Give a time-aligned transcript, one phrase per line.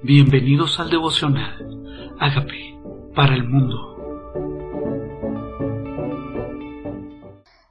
[0.00, 2.14] Bienvenidos al devocional.
[2.20, 2.80] Hágame
[3.16, 3.96] para el mundo.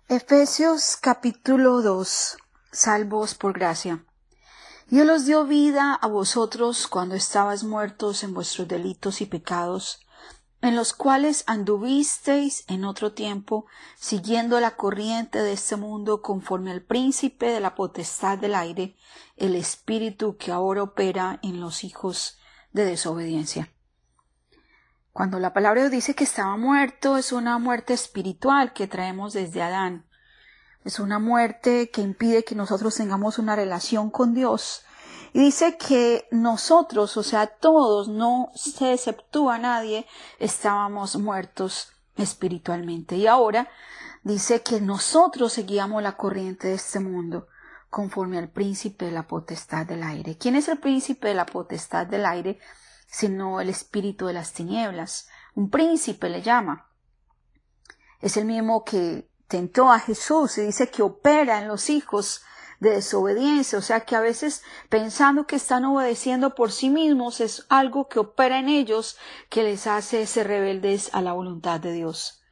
[0.09, 2.37] Efesios capítulo 2.
[2.69, 4.03] Salvos por gracia.
[4.91, 10.01] Y Él os dio vida a vosotros cuando estabais muertos en vuestros delitos y pecados,
[10.61, 16.81] en los cuales anduvisteis en otro tiempo, siguiendo la corriente de este mundo conforme al
[16.81, 18.95] príncipe de la potestad del aire,
[19.35, 22.39] el espíritu que ahora opera en los hijos
[22.73, 23.71] de desobediencia.
[25.13, 30.05] Cuando la palabra dice que estaba muerto, es una muerte espiritual que traemos desde Adán.
[30.83, 34.83] Es una muerte que impide que nosotros tengamos una relación con Dios
[35.33, 40.05] y dice que nosotros, o sea, todos, no se exceptúa nadie,
[40.39, 43.15] estábamos muertos espiritualmente.
[43.15, 43.69] Y ahora
[44.23, 47.47] dice que nosotros seguíamos la corriente de este mundo
[47.89, 50.37] conforme al príncipe de la potestad del aire.
[50.37, 52.59] ¿Quién es el príncipe de la potestad del aire?
[53.07, 55.29] Sino el espíritu de las tinieblas.
[55.55, 56.89] Un príncipe le llama.
[58.19, 62.41] Es el mismo que tentó a Jesús y dice que opera en los hijos
[62.79, 67.65] de desobediencia, o sea que a veces pensando que están obedeciendo por sí mismos es
[67.69, 69.17] algo que opera en ellos
[69.49, 72.43] que les hace ser rebeldes a la voluntad de Dios.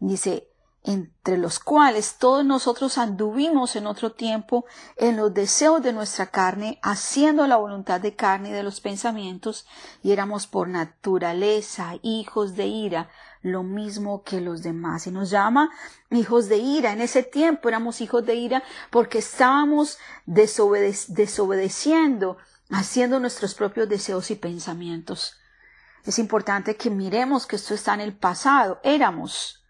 [0.00, 0.48] Dice,
[0.84, 4.66] entre los cuales todos nosotros anduvimos en otro tiempo
[4.98, 9.66] en los deseos de nuestra carne, haciendo la voluntad de carne y de los pensamientos,
[10.02, 13.08] y éramos por naturaleza hijos de ira,
[13.40, 15.06] lo mismo que los demás.
[15.06, 15.70] Y nos llama
[16.10, 16.92] hijos de ira.
[16.92, 22.36] En ese tiempo éramos hijos de ira porque estábamos desobedeciendo,
[22.70, 25.38] haciendo nuestros propios deseos y pensamientos.
[26.04, 28.80] Es importante que miremos que esto está en el pasado.
[28.82, 29.63] Éramos.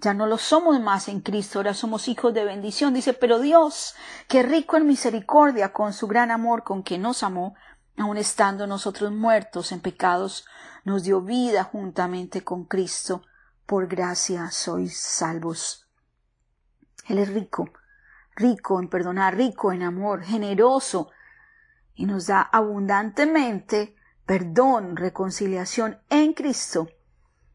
[0.00, 2.94] Ya no lo somos más en Cristo, ahora somos hijos de bendición.
[2.94, 3.94] Dice, pero Dios,
[4.28, 7.54] que rico en misericordia, con su gran amor con que nos amó,
[7.98, 10.46] aun estando nosotros muertos en pecados,
[10.84, 13.22] nos dio vida juntamente con Cristo,
[13.66, 15.86] por gracia sois salvos.
[17.06, 17.68] Él es rico,
[18.36, 21.10] rico en perdonar, rico en amor, generoso,
[21.94, 23.96] y nos da abundantemente
[24.30, 26.88] perdón, reconciliación en Cristo.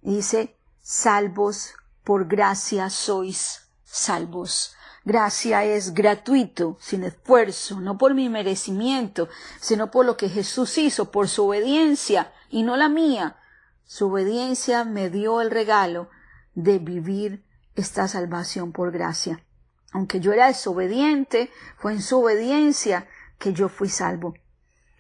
[0.01, 1.73] dice, salvos
[2.05, 4.75] por gracia sois salvos.
[5.03, 9.27] Gracia es gratuito, sin esfuerzo, no por mi merecimiento,
[9.59, 13.37] sino por lo que Jesús hizo, por su obediencia y no la mía.
[13.83, 16.09] Su obediencia me dio el regalo
[16.53, 17.43] de vivir
[17.75, 19.43] esta salvación por gracia.
[19.91, 24.35] Aunque yo era desobediente, fue en su obediencia que yo fui salvo.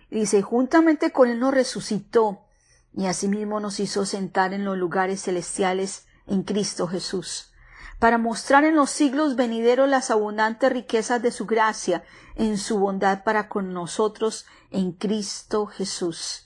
[0.09, 2.45] dice, juntamente con él nos resucitó
[2.93, 7.51] y asimismo nos hizo sentar en los lugares celestiales en Cristo Jesús
[7.99, 12.03] para mostrar en los siglos venideros las abundantes riquezas de su gracia
[12.35, 16.41] en su bondad para con nosotros en Cristo Jesús.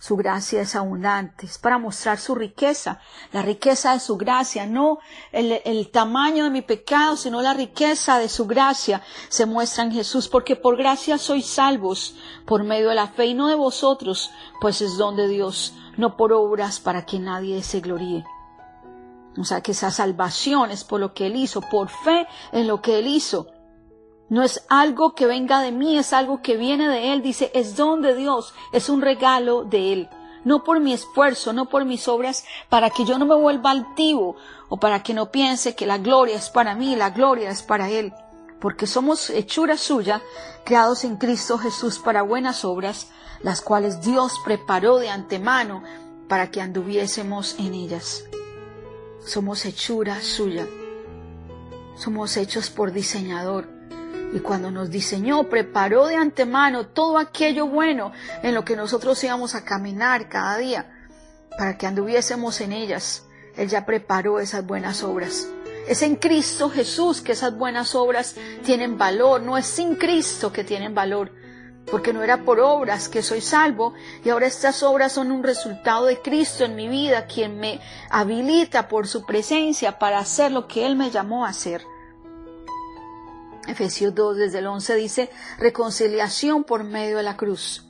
[0.00, 3.00] Su gracia es abundante, es para mostrar su riqueza,
[3.32, 5.00] la riqueza de su gracia, no
[5.32, 9.90] el, el, tamaño de mi pecado, sino la riqueza de su gracia se muestra en
[9.90, 12.14] Jesús, porque por gracia sois salvos
[12.46, 16.16] por medio de la fe y no de vosotros, pues es don de Dios, no
[16.16, 18.24] por obras para que nadie se gloríe.
[19.38, 22.82] O sea que esa salvación es por lo que Él hizo, por fe en lo
[22.82, 23.46] que Él hizo.
[24.28, 27.22] No es algo que venga de mí, es algo que viene de Él.
[27.22, 30.08] Dice, es don de Dios, es un regalo de Él.
[30.44, 34.36] No por mi esfuerzo, no por mis obras, para que yo no me vuelva altivo
[34.68, 37.88] o para que no piense que la gloria es para mí, la gloria es para
[37.90, 38.12] Él.
[38.60, 40.20] Porque somos hechura suya,
[40.64, 43.08] creados en Cristo Jesús para buenas obras,
[43.40, 45.82] las cuales Dios preparó de antemano
[46.28, 48.24] para que anduviésemos en ellas.
[49.28, 50.66] Somos hechura suya.
[51.96, 53.68] Somos hechos por diseñador.
[54.32, 58.10] Y cuando nos diseñó, preparó de antemano todo aquello bueno
[58.42, 61.10] en lo que nosotros íbamos a caminar cada día,
[61.58, 63.26] para que anduviésemos en ellas.
[63.54, 65.46] Él ya preparó esas buenas obras.
[65.86, 68.34] Es en Cristo Jesús que esas buenas obras
[68.64, 71.32] tienen valor, no es sin Cristo que tienen valor
[71.90, 73.94] porque no era por obras que soy salvo,
[74.24, 77.80] y ahora estas obras son un resultado de Cristo en mi vida, quien me
[78.10, 81.82] habilita por su presencia para hacer lo que Él me llamó a hacer.
[83.66, 87.84] Efesios 2 desde el 11 dice reconciliación por medio de la cruz.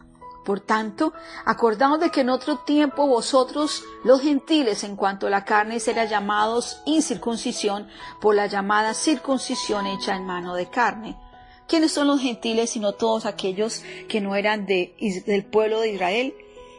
[0.45, 1.13] Por tanto,
[1.45, 6.09] acordaos de que en otro tiempo vosotros, los gentiles, en cuanto a la carne, serán
[6.09, 7.87] llamados incircuncisión
[8.19, 11.28] por la llamada circuncisión hecha en mano de carne
[11.69, 14.95] ¿Quiénes son los gentiles sino todos aquellos que no eran de,
[15.27, 16.35] del pueblo de Israel?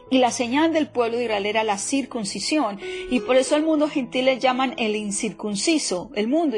[0.09, 2.79] Y la señal del pueblo de Israel era la circuncisión.
[3.11, 6.57] Y por eso el mundo gentil le llaman el incircunciso, el mundo.